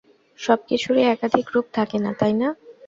সবকিছুর-ই 0.39 1.05
একাধিক 1.07 1.47
রূপ 1.53 1.65
থাকে, 1.73 1.97
তাই 2.19 2.33
না? 2.41 2.47